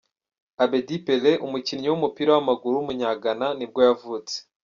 Abédi 0.63 0.95
Pelé, 1.07 1.31
umukinnyi 1.45 1.87
w’umupira 1.89 2.29
w’amaguru 2.31 2.73
w’umunyagana 2.75 3.47
nibwo 3.57 3.79
yavutse. 3.87 4.35